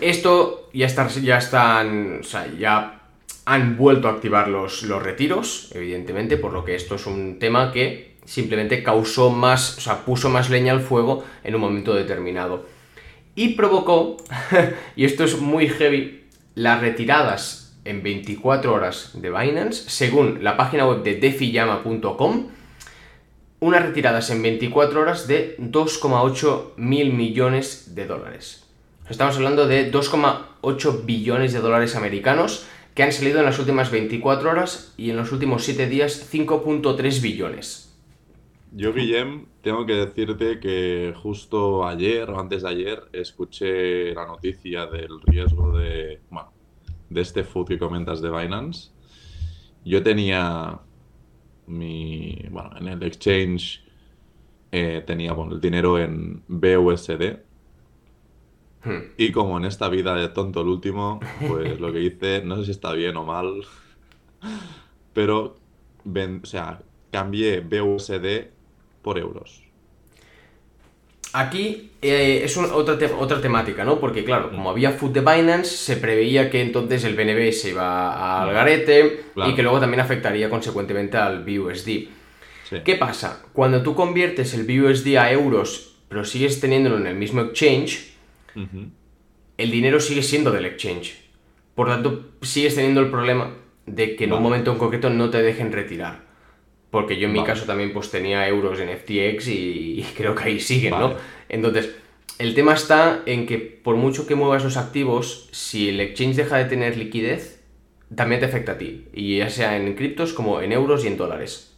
[0.00, 3.01] Esto ya, está, ya están, o sea, ya
[3.44, 7.72] han vuelto a activar los, los retiros, evidentemente, por lo que esto es un tema
[7.72, 12.66] que simplemente causó más, o sea, puso más leña al fuego en un momento determinado.
[13.34, 14.16] Y provocó,
[14.96, 16.24] y esto es muy heavy,
[16.54, 22.48] las retiradas en 24 horas de Binance, según la página web de defiyama.com,
[23.60, 28.64] unas retiradas en 24 horas de 2,8 mil millones de dólares.
[29.08, 34.50] Estamos hablando de 2,8 billones de dólares americanos que han salido en las últimas 24
[34.50, 37.88] horas y en los últimos 7 días 5.3 billones.
[38.74, 44.86] Yo, Guillem, tengo que decirte que justo ayer o antes de ayer escuché la noticia
[44.86, 46.52] del riesgo de, bueno,
[47.10, 48.90] de este food que comentas de Binance.
[49.84, 50.80] Yo tenía
[51.66, 53.82] mi, bueno, en el exchange
[54.70, 57.40] eh, tenía el dinero en BUSD.
[58.84, 59.12] Hmm.
[59.16, 62.64] Y como en esta vida de tonto el último, pues lo que hice, no sé
[62.66, 63.64] si está bien o mal,
[65.12, 65.56] pero,
[66.04, 68.48] o sea, cambié BUSD
[69.02, 69.62] por euros.
[71.34, 73.98] Aquí eh, es otra, otra temática, ¿no?
[73.98, 78.42] Porque claro, como había food de Binance, se preveía que entonces el BNB se iba
[78.42, 82.08] al garete y que luego también afectaría consecuentemente al BUSD.
[82.84, 83.42] ¿Qué pasa?
[83.52, 88.11] Cuando tú conviertes el BUSD a euros, pero sigues teniéndolo en el mismo exchange,
[88.54, 91.16] el dinero sigue siendo del exchange.
[91.74, 93.54] Por tanto, sigues teniendo el problema
[93.86, 96.20] de que en un momento en concreto no te dejen retirar.
[96.90, 100.60] Porque yo en mi caso también pues tenía euros en FTX y, creo que ahí
[100.60, 101.14] siguen, ¿no?
[101.48, 101.94] Entonces,
[102.38, 106.58] el tema está en que por mucho que muevas los activos, si el exchange deja
[106.58, 107.62] de tener liquidez,
[108.14, 109.06] también te afecta a ti.
[109.12, 111.74] Y ya sea en criptos como en euros y en dólares.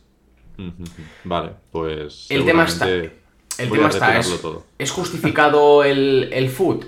[1.24, 2.26] Vale, pues...
[2.30, 2.88] El tema está...
[3.58, 4.18] El tema está,
[4.78, 6.86] ¿es, justificado el, el food?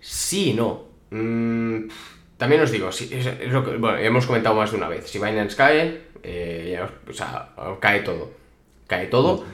[0.00, 0.84] Sí no.
[1.10, 1.88] Mm,
[2.36, 3.10] también os digo, si,
[3.78, 8.30] bueno, hemos comentado más de una vez, si Binance cae, eh, o sea, cae todo.
[8.86, 9.44] Cae todo.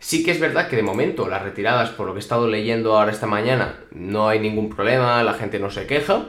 [0.00, 2.96] Sí que es verdad que de momento las retiradas, por lo que he estado leyendo
[2.96, 6.26] ahora esta mañana, no hay ningún problema, la gente no se queja.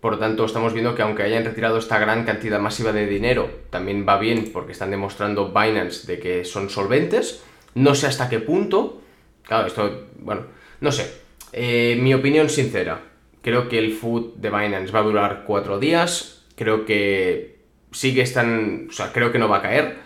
[0.00, 3.50] Por lo tanto, estamos viendo que aunque hayan retirado esta gran cantidad masiva de dinero,
[3.70, 7.42] también va bien porque están demostrando Binance de que son solventes.
[7.74, 9.00] No sé hasta qué punto.
[9.46, 10.42] Claro, esto, bueno,
[10.80, 11.10] no sé.
[11.52, 13.00] Eh, mi opinión sincera.
[13.42, 16.44] Creo que el food de Binance va a durar cuatro días.
[16.56, 17.60] Creo que
[17.92, 19.96] sigue están, o sea, creo que no va a caer.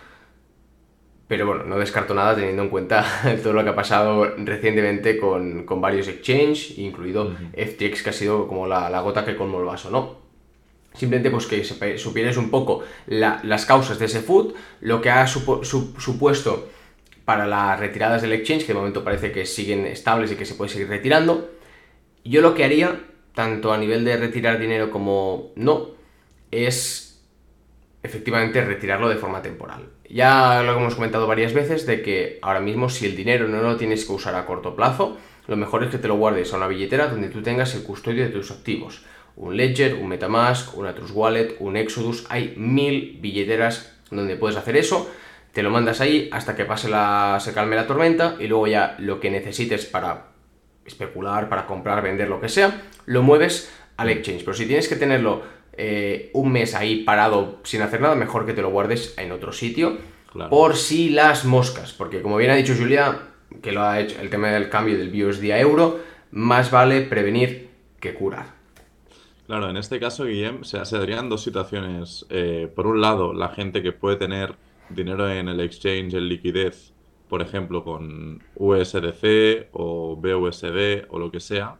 [1.27, 3.05] Pero bueno, no descarto nada teniendo en cuenta
[3.43, 8.67] todo lo que ha pasado recientemente con, varios exchanges, incluido FTX, que ha sido como
[8.67, 10.19] la, gota que colmó el vaso, ¿no?
[10.93, 16.67] Simplemente pues que supierais un poco las causas de ese food, lo que ha supuesto
[17.31, 20.55] para las retiradas del exchange, que de momento parece que siguen estables y que se
[20.55, 21.49] puede seguir retirando.
[22.25, 22.99] Yo lo que haría,
[23.33, 25.91] tanto a nivel de retirar dinero como no,
[26.51, 27.23] es
[28.03, 29.87] efectivamente retirarlo de forma temporal.
[30.09, 33.77] Ya lo hemos comentado varias veces de que ahora mismo si el dinero no lo
[33.77, 35.17] tienes que usar a corto plazo,
[35.47, 38.25] lo mejor es que te lo guardes a una billetera donde tú tengas el custodio
[38.25, 39.05] de tus activos.
[39.37, 44.75] Un Ledger, un Metamask, una Trust Wallet, un Exodus, hay mil billeteras donde puedes hacer
[44.75, 45.09] eso.
[45.53, 48.95] Te lo mandas ahí hasta que pase la, se calme la tormenta y luego ya
[48.99, 50.27] lo que necesites para
[50.85, 54.43] especular, para comprar, vender, lo que sea, lo mueves al exchange.
[54.43, 58.53] Pero si tienes que tenerlo eh, un mes ahí parado sin hacer nada, mejor que
[58.53, 59.97] te lo guardes en otro sitio.
[60.49, 63.19] Por si las moscas, porque como bien ha dicho Julia,
[63.61, 65.99] que lo ha hecho el tema del cambio del BUSD a euro,
[66.31, 68.61] más vale prevenir que curar.
[69.47, 72.25] Claro, en este caso, Guillem, se, darían dos situaciones.
[72.29, 74.55] Eh, por un lado, la gente que puede tener
[74.95, 76.93] dinero en el exchange en liquidez,
[77.29, 81.77] por ejemplo, con USDC o BUSD o lo que sea,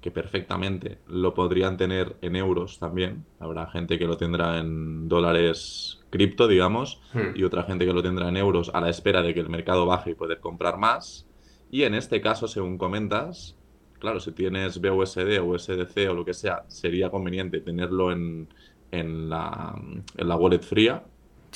[0.00, 3.24] que perfectamente lo podrían tener en euros también.
[3.40, 7.36] Habrá gente que lo tendrá en dólares cripto, digamos, hmm.
[7.36, 9.86] y otra gente que lo tendrá en euros a la espera de que el mercado
[9.86, 11.26] baje y poder comprar más.
[11.70, 13.56] Y en este caso, según comentas,
[13.98, 18.48] claro, si tienes BUSD o USDC o lo que sea, sería conveniente tenerlo en,
[18.90, 19.74] en, la,
[20.16, 21.04] en la wallet fría,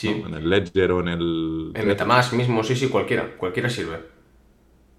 [0.03, 1.73] en el Ledger o en el...
[1.75, 4.13] En Metamask mismo, sí, sí, cualquiera, cualquiera sirve.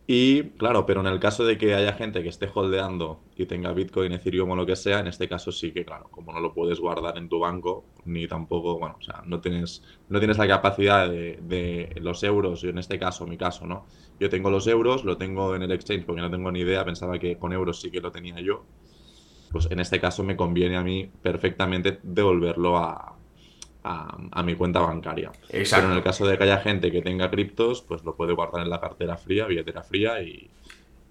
[0.05, 3.71] Y claro, pero en el caso de que haya gente que esté holdeando y tenga
[3.71, 6.53] Bitcoin, Ethereum o lo que sea, en este caso sí que, claro, como no lo
[6.53, 10.47] puedes guardar en tu banco, ni tampoco, bueno, o sea, no tienes, no tienes la
[10.47, 13.85] capacidad de, los euros, y en este caso, mi caso, ¿no?
[14.19, 17.17] Yo tengo los euros, lo tengo en el exchange porque no tengo ni idea, pensaba
[17.17, 18.65] que con euros sí que lo tenía yo.
[19.51, 23.15] Pues en este caso me conviene a mí perfectamente devolverlo a,
[23.83, 25.31] a, mi cuenta bancaria.
[25.49, 28.63] Pero en el caso de que haya gente que tenga criptos, pues lo puede guardar
[28.63, 30.49] en la cartera fría, billetera fría y,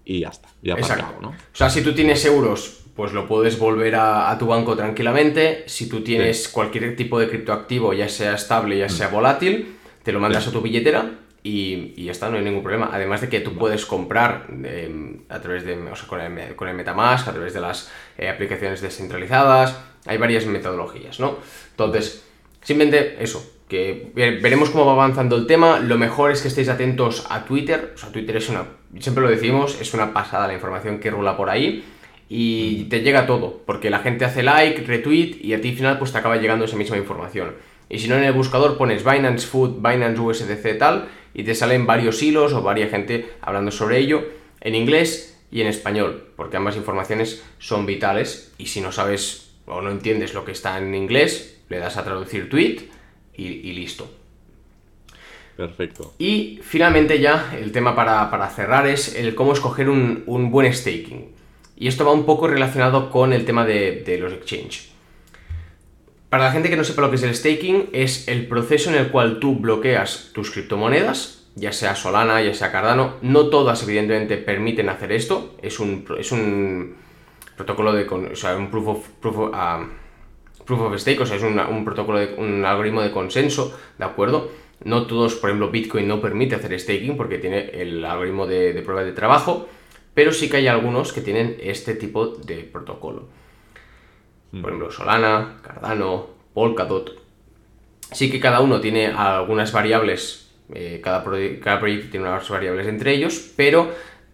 [0.05, 0.49] ya está.
[0.61, 1.21] Ya Exacto.
[1.21, 1.29] ¿no?
[1.29, 5.63] O sea, si tú tienes euros, pues lo puedes volver a, tu banco tranquilamente.
[5.67, 9.13] Si tú tienes cualquier tipo de criptoactivo, ya sea estable, ya sea mm.
[9.13, 12.89] volátil, te lo mandas a tu billetera y, ya está, no hay ningún problema.
[12.91, 16.67] Además de que tú puedes comprar em, a través de, o sea, con, el, con
[16.67, 21.37] el Metamask, a través de las eh, aplicaciones descentralizadas, hay varias metodologías, ¿no?
[21.71, 22.23] Entonces,
[22.63, 25.79] Simplemente eso, que veremos cómo va avanzando el tema.
[25.79, 27.93] Lo mejor es que estéis atentos a Twitter.
[27.95, 28.65] O sea, Twitter es una,
[28.99, 31.83] siempre lo decimos, es una pasada la información que rula por ahí.
[32.29, 35.99] Y te llega todo, porque la gente hace like, retweet y a ti al final
[35.99, 37.55] pues te acaba llegando esa misma información.
[37.89, 41.85] Y si no en el buscador pones Binance Food, Binance USDC tal, y te salen
[41.85, 44.23] varios hilos o varias gente hablando sobre ello
[44.61, 49.81] en inglés y en español, porque ambas informaciones son vitales y si no sabes o
[49.81, 52.89] no entiendes lo que está en inglés, le das a traducir tweet
[53.35, 54.07] y, listo.
[55.57, 56.13] Perfecto.
[56.19, 61.33] Y finalmente ya el tema para, cerrar es el cómo escoger un, buen staking.
[61.75, 64.89] Y esto va un poco relacionado con el tema de, los exchange.
[66.29, 68.97] Para la gente que no sepa lo que es el staking, es el proceso en
[68.97, 73.15] el cual tú bloqueas tus criptomonedas, ya sea Solana, ya sea Cardano.
[73.21, 75.55] No todas, evidentemente, permiten hacer esto.
[75.61, 76.95] Es un, es un
[77.55, 78.07] protocolo de.
[78.07, 79.07] O sea, un proof of.
[79.21, 79.85] Proof of ah,
[80.65, 84.49] Proof of Stake, o sea, es un protocolo, de, un algoritmo de consenso, ¿de acuerdo?
[84.83, 89.03] No todos, por ejemplo, Bitcoin no permite hacer staking porque tiene el algoritmo de, prueba
[89.03, 89.67] de trabajo,
[90.13, 93.27] pero sí que hay algunos que tienen este tipo de protocolo.
[94.51, 94.65] Por mm.
[94.65, 97.21] ejemplo, Solana, Cardano, Polkadot.
[98.11, 103.51] Sí que cada uno tiene algunas variables, eh, cada, proyecto tiene unas variables entre ellos,
[103.55, 103.89] pero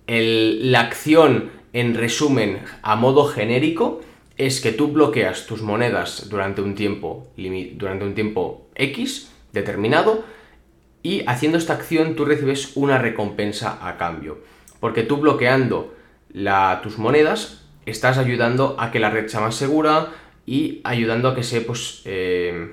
[0.07, 4.01] la acción en resumen a modo genérico
[4.39, 7.27] es que tú bloqueas tus monedas durante un tiempo,
[7.75, 10.23] durante un tiempo X determinado
[11.03, 14.39] y haciendo esta acción tú recibes una recompensa a cambio.
[14.79, 15.93] Porque tú bloqueando
[16.81, 20.13] tus monedas estás ayudando a que la red sea más segura
[20.45, 22.71] y ayudando a que se, pues, eh,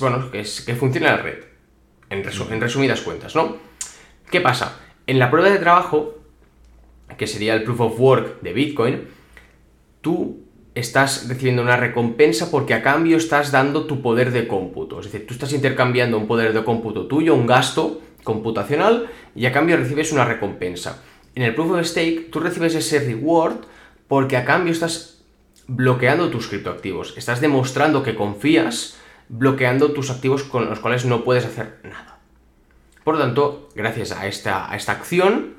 [0.00, 1.44] bueno, que, funcione la red.
[2.08, 3.58] En, en resumidas cuentas, ¿no?
[4.30, 4.80] ¿Qué pasa?
[5.06, 6.18] En la prueba de trabajo,
[7.18, 9.08] que sería el proof of work de Bitcoin,
[10.00, 10.41] tú
[10.74, 15.00] estás recibiendo una recompensa porque a cambio estás dando tu poder de cómputo.
[15.00, 19.52] Es decir, tú estás intercambiando un poder de cómputo tuyo, un gasto computacional, y a
[19.52, 21.02] cambio recibes una recompensa.
[21.34, 23.64] En el Proof of Stake, tú recibes ese reward
[24.08, 25.22] porque a cambio estás
[25.66, 27.14] bloqueando tus criptoactivos.
[27.16, 28.96] Estás demostrando que confías
[29.28, 32.18] bloqueando tus activos con los cuales no puedes hacer nada.
[33.04, 35.54] Por lo tanto, gracias a esta, a esta acción,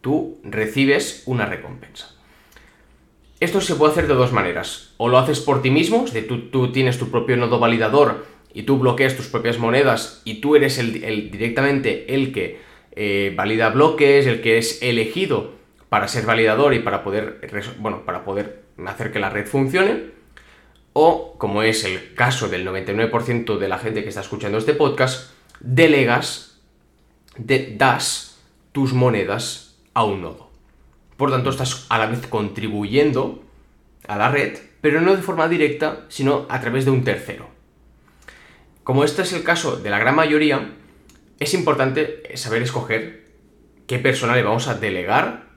[0.00, 2.17] tú recibes una recompensa.
[3.40, 4.94] Esto se puede hacer de dos maneras.
[4.96, 8.64] O lo haces por ti mismo, es decir, tú, tienes tu propio nodo validador y
[8.64, 12.60] tú bloqueas tus propias monedas y tú eres el, directamente el que
[12.96, 15.52] eh, valida bloques, el que es elegido
[15.88, 17.40] para ser validador y para poder,
[17.78, 20.18] bueno, para poder hacer que la red funcione.
[20.94, 25.30] O, como es el caso del 99% de la gente que está escuchando este podcast,
[25.60, 26.60] delegas,
[27.36, 28.40] das
[28.72, 30.47] tus monedas a un nodo.
[31.18, 33.42] Por tanto, estás a la vez contribuyendo
[34.06, 37.48] a la red, pero no de forma directa, sino a través de un tercero.
[38.84, 40.74] Como este es el caso de la gran mayoría,
[41.40, 43.26] es importante saber escoger
[43.88, 45.48] qué persona le vamos a delegar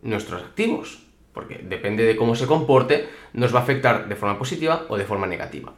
[0.00, 1.02] nuestros activos,
[1.34, 5.04] porque depende de cómo se comporte, nos va a afectar de forma positiva o de
[5.04, 5.74] forma negativa.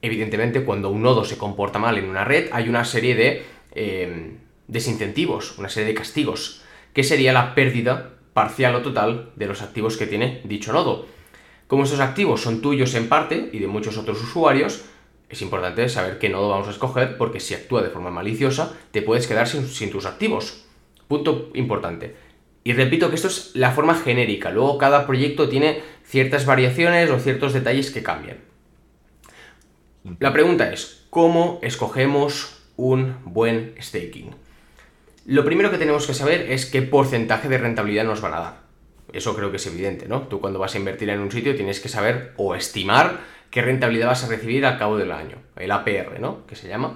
[0.00, 3.42] Evidentemente, cuando un nodo se comporta mal en una red, hay una serie de
[3.74, 6.62] em, desincentivos, una serie de castigos,
[6.94, 11.06] que sería la pérdida parcial o total de los activos que tiene dicho nodo.
[11.66, 14.84] Como estos activos son tuyos en parte y de muchos otros usuarios,
[15.28, 19.02] es importante saber qué nodo vamos a escoger porque si actúa de forma maliciosa te
[19.02, 20.66] puedes quedar sin, tus activos.
[21.08, 22.14] Punto importante.
[22.62, 27.18] Y repito que esto es la forma genérica, luego cada proyecto tiene ciertas variaciones o
[27.18, 28.38] ciertos detalles que cambian.
[30.20, 34.30] La pregunta es, ¿cómo escogemos un buen staking?
[35.28, 38.60] Lo primero que tenemos que saber es qué porcentaje de rentabilidad nos van a dar.
[39.12, 40.22] Eso creo que es evidente, ¿no?
[40.22, 44.06] Tú cuando vas a invertir en un sitio tienes que saber o estimar qué rentabilidad
[44.06, 46.46] vas a recibir al cabo del año, el APR, ¿no?
[46.46, 46.94] Que se llama.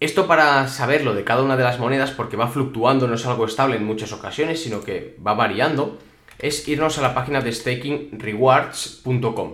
[0.00, 3.44] Esto para saberlo de cada una de las monedas, porque va fluctuando, no es algo
[3.44, 5.98] estable en muchas ocasiones, sino que va variando,
[6.38, 9.52] es irnos a la página de stakingrewards.com.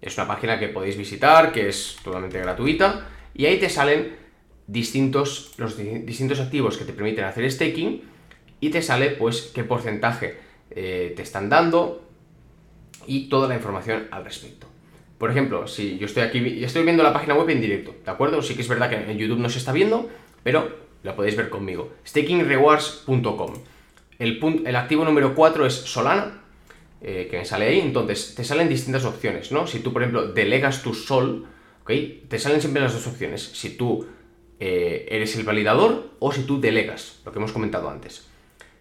[0.00, 4.21] Es una página que podéis visitar, que es totalmente gratuita, y ahí te salen
[4.66, 8.02] distintos, los distintos activos que te permiten hacer staking,
[8.60, 10.36] y te sale pues qué porcentaje
[10.70, 12.02] eh, te están dando
[13.06, 14.68] y toda la información al respecto.
[15.18, 18.40] Por ejemplo, si yo estoy aquí estoy viendo la página web en directo, ¿de acuerdo?
[18.40, 20.08] Sí que es verdad que en YouTube no se está viendo,
[20.42, 21.92] pero la podéis ver conmigo.
[22.06, 23.54] stakingrewards.com.
[24.18, 26.42] El, el activo número 4 es Solana,
[27.00, 27.80] eh, que me sale ahí.
[27.80, 29.66] Entonces, te salen distintas opciones, ¿no?
[29.66, 31.46] Si tú, por ejemplo, delegas tu Sol,
[31.82, 31.90] ¿ok?
[32.28, 33.42] Te salen siempre las dos opciones.
[33.42, 34.06] Si tú
[34.64, 38.28] eh, eres el validador o si tú delegas, lo que hemos comentado antes.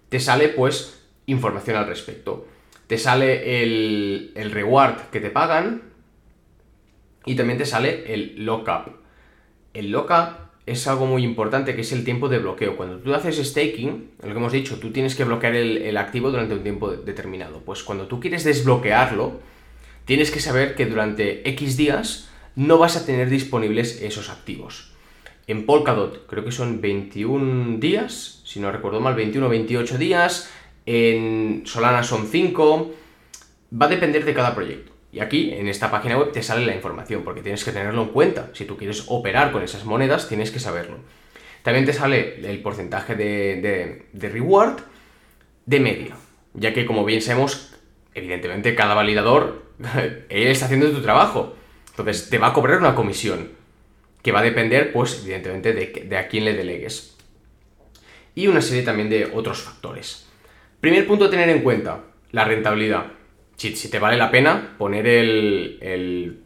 [0.09, 2.45] Te sale, pues, información al respecto.
[2.85, 5.91] Te sale el, el reward que te pagan,
[7.25, 8.93] y también te sale el lockup.
[9.73, 12.77] El lockup es algo muy importante que es el tiempo de bloqueo.
[12.77, 16.53] Cuando tú haces staking, lo que hemos dicho, tú tienes que bloquear el, activo durante
[16.53, 17.61] un tiempo determinado.
[17.65, 19.39] Pues cuando tú quieres desbloquearlo,
[20.05, 24.90] tienes que saber que durante X días no vas a tener disponibles esos activos.
[25.51, 30.49] En Polkadot creo que son 21 días, si no recuerdo mal, 21 o 28 días.
[30.85, 32.93] En Solana son 5.
[33.79, 34.93] Va a depender de cada proyecto.
[35.11, 38.07] Y aquí, en esta página web, te sale la información, porque tienes que tenerlo en
[38.09, 38.49] cuenta.
[38.53, 40.99] Si tú quieres operar con esas monedas, tienes que saberlo.
[41.63, 44.77] También te sale el porcentaje de, reward
[45.65, 46.15] de media,
[46.53, 47.75] ya que como bien sabemos,
[48.13, 49.63] evidentemente cada validador,
[50.29, 51.57] él está haciendo tu trabajo.
[51.89, 53.59] Entonces te va a cobrar una comisión,
[54.21, 57.17] que va a depender, pues, evidentemente, de, de a quién le delegues.
[58.35, 60.27] Y una serie también de otros factores.
[60.79, 63.11] Primer punto a tener en cuenta, la rentabilidad
[63.69, 65.05] si, te vale la pena poner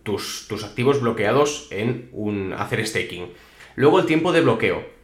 [0.03, 3.29] tus, activos bloqueados en un hacer staking.
[3.75, 4.95] Luego el tiempo de bloqueo.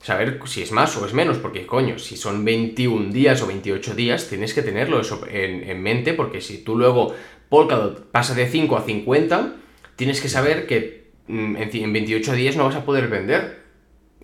[0.00, 3.94] Saber si es más o es menos, porque coño, si son 21 días o 28
[3.94, 7.14] días, tienes que tenerlo eso en, mente, porque si tú luego
[7.48, 9.56] Polkadot pasa de 5 a 50,
[9.96, 13.64] tienes que saber que en 28 días no vas a poder vender.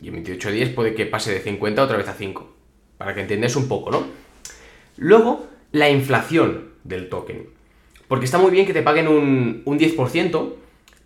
[0.01, 2.53] Y en 28 días puede que pase de 50 otra vez a 5.
[2.99, 4.05] Para que entiendas un poco, ¿no?
[4.97, 7.49] Luego, la inflación del token.
[8.09, 10.55] Porque está muy bien que te paguen un, 10%,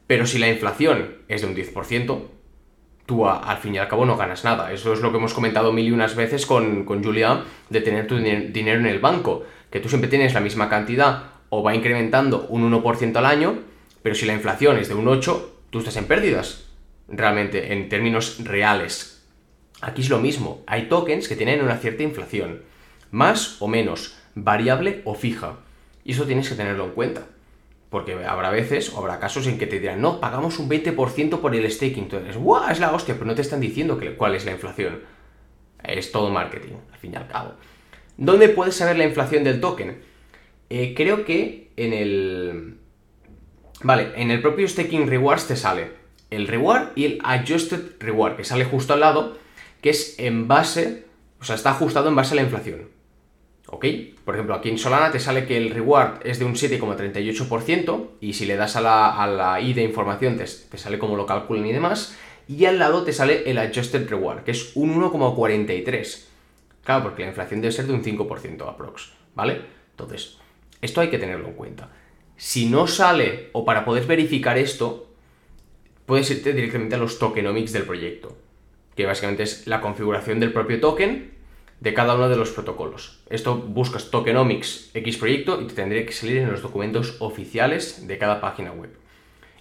[0.06, 2.22] pero si la inflación es de un 10%,
[3.06, 4.72] tú al fin y al cabo no ganas nada.
[4.72, 8.06] Eso es lo que hemos comentado mil y unas veces con, con Julia de tener
[8.06, 12.46] tu dinero en el banco, que tú siempre tienes la misma cantidad o va incrementando
[12.48, 13.60] un 1% al año,
[14.02, 16.66] pero si la inflación es de un 8%, tú estás en pérdidas,
[17.08, 19.24] realmente, en términos reales.
[19.80, 22.62] Aquí es lo mismo, hay tokens que tienen una cierta inflación,
[23.10, 25.58] más o menos, variable o fija.
[26.04, 27.26] Y eso tienes que tenerlo en cuenta.
[27.90, 31.54] Porque habrá veces o habrá casos en que te dirán, no, pagamos un 20% por
[31.54, 32.04] el staking.
[32.04, 32.70] Entonces, ¡guau!
[32.70, 35.00] Es la hostia, pero no te están diciendo que, cuál es la inflación.
[35.82, 37.54] Es todo marketing, al fin y al cabo.
[38.16, 39.98] ¿Dónde puedes saber la inflación del token?
[40.68, 42.78] Eh, creo que en el.
[43.82, 48.44] Vale, en el propio staking rewards te sale el reward y el adjusted reward, que
[48.44, 49.36] sale justo al lado,
[49.80, 51.06] que es en base.
[51.40, 52.88] O sea, está ajustado en base a la inflación.
[53.68, 53.84] ¿Ok?
[54.24, 58.32] Por ejemplo, aquí en Solana te sale que el reward es de un 7,38% y
[58.32, 62.16] si le das a la, I de información te, sale como lo calculan y demás.
[62.48, 66.26] Y al lado te sale el adjusted reward, que es un 1,43.
[66.84, 69.62] Claro, porque la inflación debe ser de un 5% aprox, ¿vale?
[69.90, 70.38] Entonces,
[70.80, 71.90] esto hay que tenerlo en cuenta.
[72.36, 75.08] Si no sale, o para poder verificar esto,
[76.04, 78.36] puedes irte directamente a los tokenomics del proyecto,
[78.94, 81.32] que básicamente es la configuración del propio token
[81.80, 83.20] de cada uno de los protocolos.
[83.28, 88.18] Esto buscas tokenomics X proyecto y te tendría que salir en los documentos oficiales de
[88.18, 88.90] cada página web.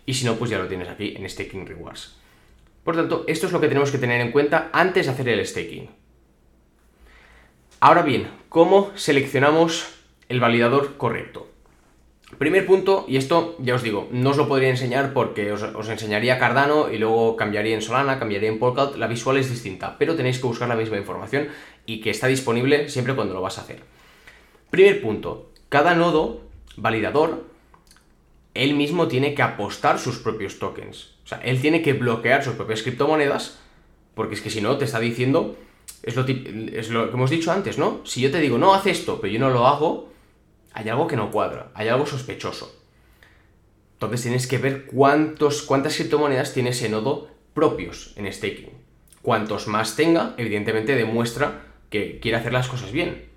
[0.05, 2.15] Y si no, pues ya lo tienes aquí en Staking Rewards.
[2.83, 5.45] Por tanto, esto es lo que tenemos que tener en cuenta antes de hacer el
[5.45, 5.89] staking.
[7.79, 9.87] Ahora bien, ¿cómo seleccionamos
[10.29, 11.49] el validador correcto?
[12.37, 16.37] Primer punto, y esto ya os digo, no os lo podría enseñar porque os, enseñaría
[16.37, 20.39] Cardano y luego cambiaría en Solana, cambiaría en Polkadot, la visual es distinta, pero tenéis
[20.39, 21.47] que buscar la misma información
[21.85, 23.83] y que está disponible siempre cuando lo vas a hacer.
[24.69, 26.41] Primer punto, cada nodo
[26.75, 27.45] validador,
[28.53, 31.15] él mismo tiene que apostar sus propios tokens.
[31.23, 33.59] O sea, él tiene que bloquear sus propias criptomonedas,
[34.13, 35.55] porque es que si no, te está diciendo,
[36.03, 38.01] es lo, es lo que hemos dicho antes, ¿no?
[38.03, 40.09] Si yo te digo, no, haz esto, pero yo no lo hago,
[40.75, 42.75] hay algo que no cuadra, hay algo sospechoso.
[43.93, 48.71] Entonces tienes que ver cuántos, cuántas criptomonedas tiene ese nodo propios en staking.
[49.21, 53.29] Cuantos más tenga, evidentemente demuestra que quiere hacer las cosas bien.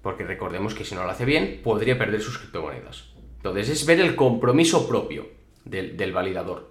[0.00, 3.10] Porque recordemos que si no lo hace bien, podría perder sus criptomonedas.
[3.38, 5.26] Entonces es ver el compromiso propio
[5.64, 6.70] del, validador.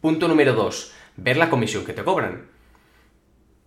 [0.00, 0.92] Punto número 2.
[1.16, 2.46] Ver la comisión que te cobran.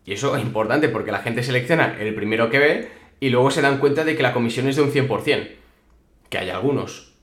[0.05, 3.61] Y eso es importante porque la gente selecciona el primero que ve y luego se
[3.61, 5.49] dan cuenta de que la comisión es de un 100%,
[6.30, 7.13] que hay algunos.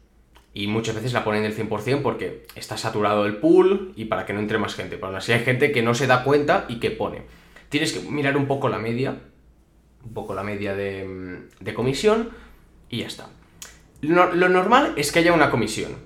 [0.54, 4.32] Y muchas veces la ponen del 100% porque está saturado el pool y para que
[4.32, 4.96] no entre más gente.
[4.96, 7.22] Pero aún así hay gente que no se da cuenta y que pone.
[7.70, 9.18] Tienes que mirar un poco la media,
[10.04, 12.30] un poco la media de, comisión
[12.90, 13.28] y ya está.
[14.02, 15.96] Lo, lo normal es que haya una comisión.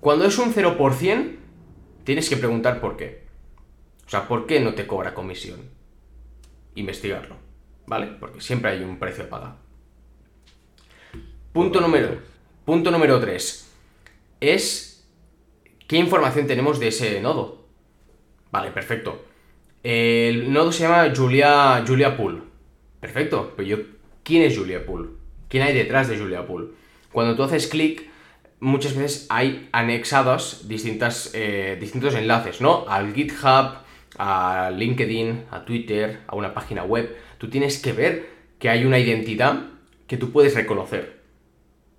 [0.00, 1.36] Cuando es un 0%,
[2.02, 3.22] tienes que preguntar por qué.
[4.04, 5.60] O sea, ¿por qué no te cobra comisión?
[6.74, 7.51] Investigarlo.
[7.86, 8.06] ¿Vale?
[8.18, 9.56] Porque siempre hay un precio a pagar.
[11.52, 12.18] Punto número,
[12.64, 13.70] punto número 3
[14.40, 15.06] es
[15.86, 17.66] qué información tenemos de ese nodo.
[18.50, 19.24] Vale, perfecto.
[19.82, 22.44] El nodo se llama Julia, Julia Pool.
[23.00, 23.76] Perfecto, pero yo,
[24.22, 25.18] ¿quién es Julia Pool?
[25.48, 26.74] ¿Quién hay detrás de Julia Pool?
[27.12, 28.08] Cuando tú haces clic,
[28.60, 32.84] muchas veces hay anexados distintas, eh, distintos enlaces, ¿no?
[32.88, 33.74] Al GitHub,
[34.18, 37.16] a LinkedIn, a Twitter, a una página web.
[37.42, 38.28] Tú tienes que ver
[38.60, 39.64] que hay una identidad
[40.06, 41.22] que tú puedes reconocer.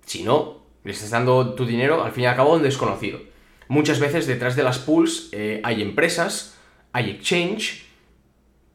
[0.06, 3.20] Si no, le estás dando tu dinero al fin y al cabo a un desconocido.
[3.68, 6.56] Muchas veces detrás de las pools eh, hay empresas,
[6.92, 7.84] hay exchange,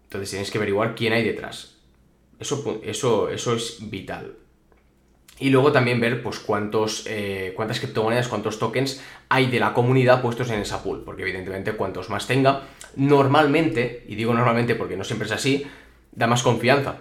[0.04, 1.80] entonces tienes que averiguar quién hay detrás.
[2.40, 4.36] Eso, eso, eso es vital.
[5.40, 10.22] Y luego también ver pues cuántos, eh, cuántas criptomonedas, cuántos tokens hay de la comunidad
[10.22, 11.02] puestos en esa pool.
[11.04, 15.66] Porque evidentemente cuantos más tenga, normalmente, y digo normalmente porque no siempre es así,
[16.12, 16.98] da más confianza.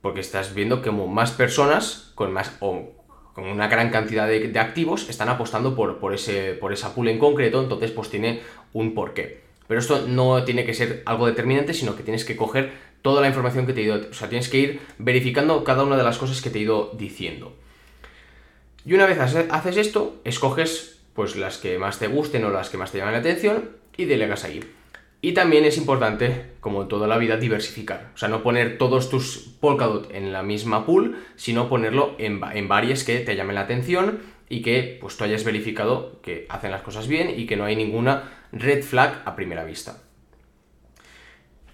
[0.00, 2.92] Porque estás viendo como más personas con más o
[3.34, 7.62] con una gran cantidad de, activos están apostando por, ese, por esa pool en concreto,
[7.62, 8.40] entonces pues tiene
[8.72, 9.40] un porqué.
[9.68, 12.72] Pero esto no tiene que ser algo determinante, sino que tienes que coger
[13.02, 15.96] toda la información que te he ido, o sea, tienes que ir verificando cada una
[15.96, 17.54] de las cosas que te he ido diciendo.
[18.84, 22.78] Y una vez haces esto, escoges pues las que más te gusten o las que
[22.78, 24.60] más te llaman la atención y delegas ahí.
[25.22, 28.10] Y también es importante, como en toda la vida, diversificar.
[28.14, 32.68] O sea, no poner todos tus Polkadot en la misma pool, sino ponerlo en, en
[32.68, 36.82] varias que te llamen la atención y que pues tú hayas verificado que hacen las
[36.82, 40.02] cosas bien y que no hay ninguna red flag a primera vista.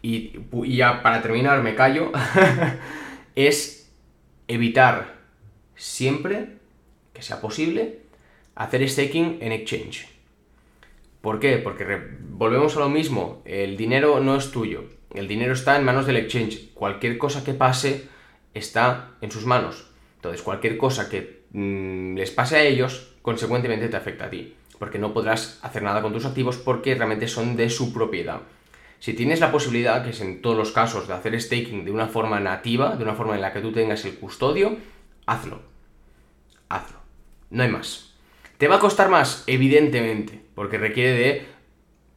[0.03, 0.39] Y,
[0.77, 2.13] ya para terminar, me callo,
[3.35, 3.91] es
[4.47, 5.17] evitar
[5.75, 6.59] siempre
[7.13, 8.03] que sea posible
[8.55, 10.07] hacer staking en exchange.
[11.27, 11.59] ¿Por qué?
[11.59, 11.85] Porque
[12.21, 16.19] volvemos a lo mismo, el dinero no es tuyo, el dinero está en manos del
[16.19, 18.07] exchange, cualquier cosa que pase
[18.55, 19.89] está en sus manos.
[20.15, 25.01] Entonces, cualquier cosa que mm, les pase a ellos, consecuentemente te afecta a ti, porque
[25.01, 28.43] no podrás hacer nada con tus activos porque realmente son de su propiedad.
[29.01, 32.07] Si tienes la posibilidad, que es en todos los casos, de hacer staking de una
[32.07, 34.77] forma nativa, de una forma en la que tú tengas el custodio,
[35.27, 35.61] hazlo.
[36.69, 37.01] Hazlo.
[37.51, 38.06] No hay más.
[38.59, 39.45] ¿Te va a costar más?
[39.47, 41.47] Evidentemente, porque requiere de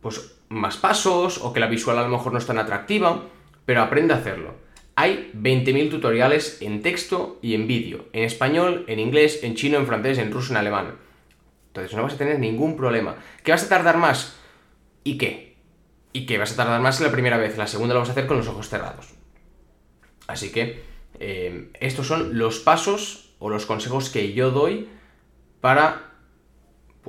[0.02, 3.24] pues, más pasos o que la visual a lo mejor no es tan atractiva,
[3.66, 4.56] pero aprende a hacerlo.
[4.96, 9.88] Hay 20.000 tutoriales en texto y en vídeo, en español, en inglés, en chino, en
[9.88, 10.96] francés, en ruso, en alemán.
[11.68, 13.16] Entonces no vas a tener ningún problema.
[13.44, 14.36] ¿Que vas a tardar más?
[15.04, 15.50] ¿Y qué?
[16.14, 18.28] y que vas a tardar más la primera vez, la segunda lo vas a hacer
[18.28, 19.14] con los ojos cerrados.
[20.28, 20.84] Así que
[21.20, 24.90] eh, estos son los pasos o los consejos que yo doy
[25.62, 26.09] para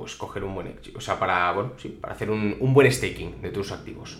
[0.01, 3.39] pues coger un buen o sea, para, bueno, sí, para hacer un, un buen staking
[3.39, 4.17] de tus activos.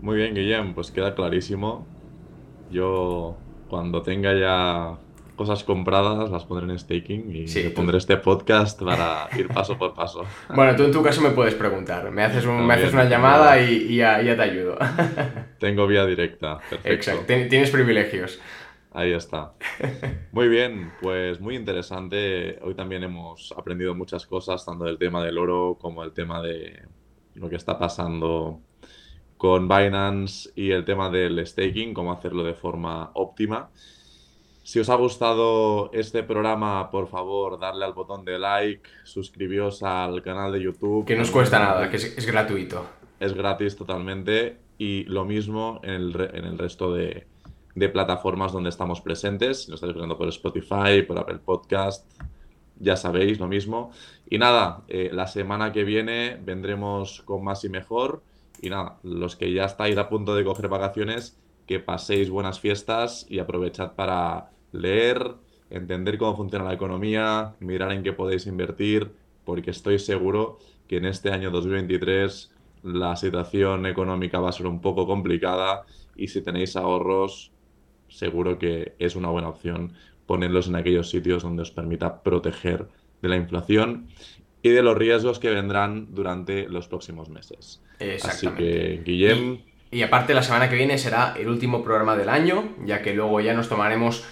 [0.00, 1.86] Muy bien, Guillem, pues queda clarísimo.
[2.70, 3.36] Yo
[3.68, 4.96] cuando tenga ya
[5.36, 10.24] cosas compradas las pondré en staking y pondré este podcast para ir paso por paso.
[10.54, 12.10] Bueno, tú en tu caso me puedes preguntar.
[12.10, 14.78] Me haces, me haces una llamada y, ya, te ayudo.
[15.58, 16.58] Tengo vía directa.
[16.70, 16.88] Perfecto.
[16.88, 17.24] Exacto.
[17.26, 18.40] Tienes privilegios.
[18.92, 19.52] Ahí está.
[20.32, 22.58] Muy bien, pues muy interesante.
[22.62, 26.82] Hoy también hemos aprendido muchas cosas, tanto del tema del oro como el tema de
[27.34, 28.60] lo que está pasando
[29.36, 33.70] con Binance y el tema del staking, cómo hacerlo de forma óptima.
[34.64, 40.20] Si os ha gustado este programa, por favor, darle al botón de like, suscribiros al
[40.22, 41.06] canal de YouTube.
[41.06, 42.84] Que no os cuesta nada, que es, gratuito.
[43.20, 44.58] Es gratis totalmente.
[44.76, 47.27] Y lo mismo en el, en el resto de,
[47.78, 49.64] de, plataformas donde estamos presentes.
[49.64, 52.06] Si nos estáis escuchando por Spotify, por Apple Podcast,
[52.78, 53.90] ya sabéis lo mismo.
[54.28, 58.22] Y nada, eh, la semana que viene vendremos con más y mejor.
[58.60, 63.26] Y nada, los que ya estáis a punto de coger vacaciones, que paséis buenas fiestas
[63.28, 65.34] y aprovechad para leer,
[65.70, 69.12] entender cómo funciona la economía, mirar en qué podéis invertir,
[69.44, 70.58] porque estoy seguro
[70.88, 72.50] que en este año 2023
[72.82, 75.84] la situación económica va a ser un poco complicada
[76.16, 77.52] y si tenéis ahorros,
[78.08, 79.92] seguro que es una buena opción
[80.26, 82.86] ponerlos en aquellos sitios donde os permita proteger
[83.22, 84.08] de la inflación
[84.62, 87.80] y de los riesgos que vendrán durante los próximos meses.
[88.22, 89.60] Así que, Guillem...
[89.90, 93.40] y aparte, la semana que viene será el último programa del año, ya que luego
[93.40, 94.24] ya nos tomaremos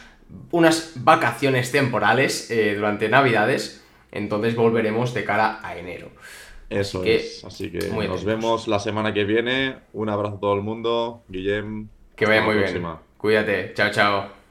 [0.50, 6.10] unas vacaciones temporales eh, durante Navidades, entonces volveremos de cara a enero.
[6.68, 9.76] Eso es, así que nos vemos la semana que viene.
[9.92, 11.22] Un abrazo a todo el mundo.
[11.28, 11.88] Guillem.
[12.16, 13.05] Que vaya muy bien.
[13.18, 13.72] Cuídate.
[13.74, 14.45] Chao, chao.